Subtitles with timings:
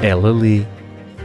[0.00, 0.64] Ela lê,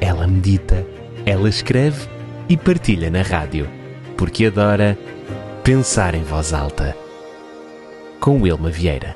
[0.01, 0.83] ela medita,
[1.27, 2.09] ela escreve
[2.49, 3.69] e partilha na rádio,
[4.17, 4.97] porque adora
[5.63, 6.97] pensar em voz alta.
[8.19, 9.15] Com Wilma Vieira.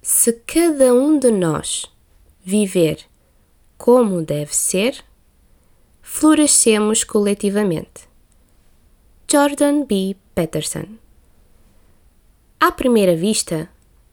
[0.00, 1.86] Se cada um de nós
[2.44, 2.98] viver
[3.76, 5.04] como deve ser,
[6.00, 8.08] florescemos coletivamente.
[9.28, 10.16] Jordan B.
[10.36, 10.86] Peterson
[12.60, 13.68] À primeira vista,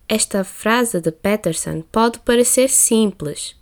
[0.07, 3.55] esta frase de Peterson pode parecer simples,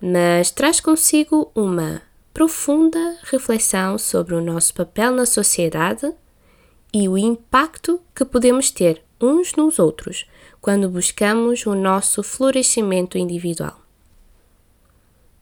[0.00, 2.02] mas traz consigo uma
[2.32, 6.12] profunda reflexão sobre o nosso papel na sociedade
[6.92, 10.26] e o impacto que podemos ter uns nos outros
[10.60, 13.80] quando buscamos o nosso florescimento individual.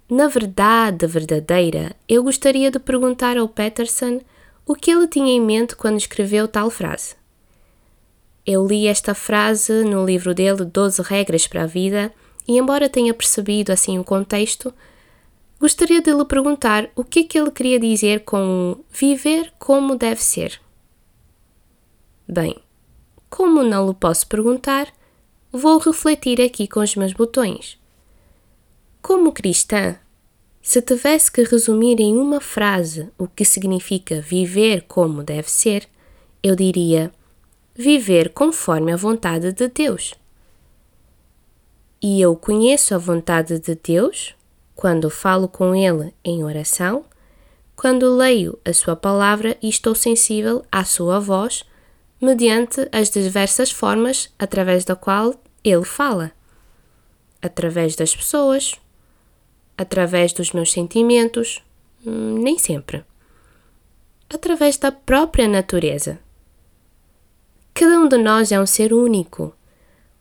[0.08, 4.20] Na verdade verdadeira, eu gostaria de perguntar ao Peterson
[4.66, 7.16] o que ele tinha em mente quando escreveu tal frase.
[8.46, 12.12] Eu li esta frase no livro dele 12 Regras para a Vida
[12.46, 14.72] e, embora tenha percebido assim o contexto,
[15.58, 20.22] gostaria de lhe perguntar o que é que ele queria dizer com viver como deve
[20.22, 20.60] ser.
[22.28, 22.56] Bem,
[23.30, 24.92] como não lhe posso perguntar,
[25.50, 27.78] vou refletir aqui com os meus botões.
[29.00, 29.96] Como cristã,
[30.60, 35.88] se tivesse que resumir em uma frase o que significa viver como deve ser,
[36.42, 37.10] eu diria
[37.74, 40.14] viver conforme a vontade de Deus.
[42.00, 44.34] E eu conheço a vontade de Deus
[44.74, 47.04] quando falo com Ele em oração,
[47.74, 51.64] quando leio a Sua palavra e estou sensível à Sua voz,
[52.20, 56.32] mediante as diversas formas através da qual ele fala
[57.40, 58.74] através das pessoas,
[59.76, 61.62] através dos meus sentimentos,
[62.06, 63.04] hum, nem sempre.
[64.32, 66.18] Através da própria natureza.
[67.74, 69.52] Cada um de nós é um ser único,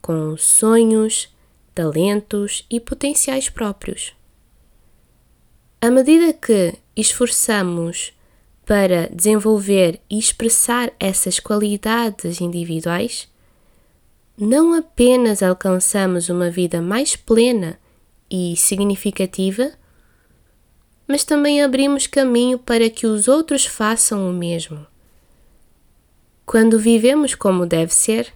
[0.02, 1.32] com sonhos,
[1.76, 4.16] talentos e potenciais próprios.
[5.80, 8.12] À medida que esforçamos
[8.66, 13.30] para desenvolver e expressar essas qualidades individuais,
[14.36, 17.80] não apenas alcançamos uma vida mais plena
[18.32, 19.74] e significativa,
[21.08, 24.92] mas também abrimos caminho para que os outros façam o mesmo.
[26.46, 28.34] Quando vivemos como deve ser,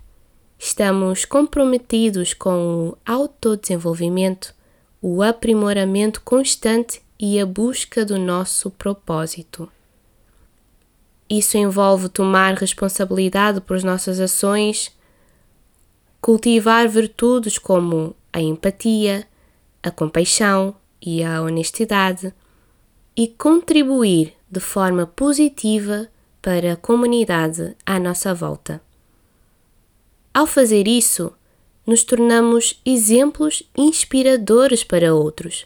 [0.57, 4.55] estamos comprometidos com o autodesenvolvimento,
[5.01, 9.69] o aprimoramento constante e a busca do nosso propósito.
[11.29, 14.95] Isso envolve tomar responsabilidade por nossas ações
[16.21, 19.27] cultivar virtudes como a empatia,
[19.83, 22.33] a compaixão e a honestidade
[23.15, 26.09] e contribuir de forma positiva
[26.41, 28.81] para a comunidade à nossa volta.
[30.33, 31.33] Ao fazer isso,
[31.85, 35.65] nos tornamos exemplos inspiradores para outros,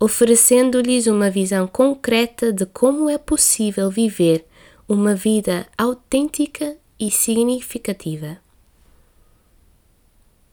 [0.00, 4.46] oferecendo-lhes uma visão concreta de como é possível viver
[4.88, 8.38] uma vida autêntica e significativa.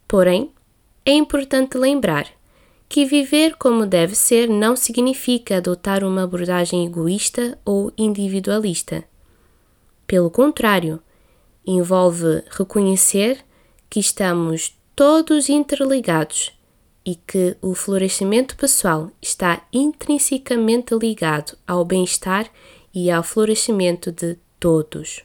[0.07, 0.51] Porém,
[1.05, 2.27] é importante lembrar
[2.87, 9.03] que viver como deve ser não significa adotar uma abordagem egoísta ou individualista.
[10.07, 11.01] Pelo contrário,
[11.65, 13.43] envolve reconhecer
[13.89, 16.53] que estamos todos interligados
[17.05, 22.49] e que o florescimento pessoal está intrinsecamente ligado ao bem-estar
[22.93, 25.23] e ao florescimento de todos.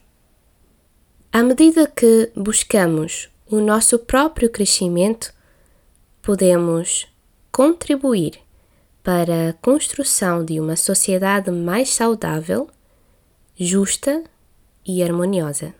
[1.32, 5.32] À medida que buscamos o nosso próprio crescimento,
[6.20, 7.06] podemos
[7.50, 8.38] contribuir
[9.02, 12.69] para a construção de uma sociedade mais saudável,
[13.56, 14.22] justa
[14.96, 15.74] e harmoniosa.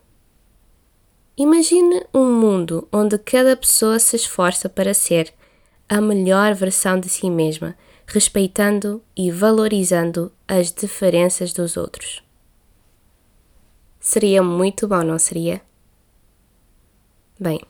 [1.37, 5.33] Imagine um mundo onde cada pessoa se esforça para ser
[5.89, 7.75] a melhor versão de si mesma,
[8.07, 12.23] respeitando e valorizando as diferenças dos outros.
[13.99, 15.61] Seria muito bom, não seria?
[17.39, 17.61] Bem,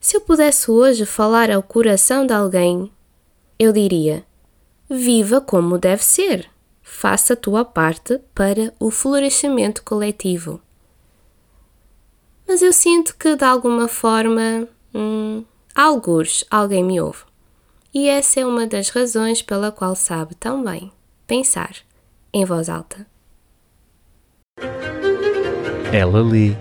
[0.00, 2.92] se eu pudesse hoje falar ao coração de alguém,
[3.58, 4.24] eu diria:
[4.90, 6.50] viva como deve ser,
[6.82, 10.60] faça a tua parte para o florescimento coletivo.
[12.46, 15.44] Mas eu sinto que de alguma forma, hum,
[15.74, 17.24] algures alguém me ouve.
[17.92, 20.92] E essa é uma das razões pela qual sabe tão bem
[21.26, 21.76] pensar
[22.32, 23.06] em voz alta.
[25.92, 26.54] Ela lê,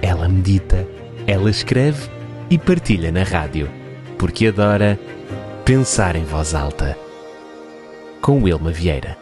[0.00, 0.86] ela medita
[1.30, 2.10] ela escreve
[2.50, 3.70] e partilha na rádio,
[4.18, 4.98] porque adora
[5.64, 6.98] pensar em voz alta.
[8.20, 9.16] Com Wilma Vieira.